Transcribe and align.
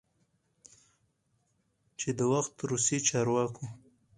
چې 1.99 2.09
د 2.17 2.19
وخت 2.33 2.53
روسی 2.69 2.97
چارواکو، 3.07 3.65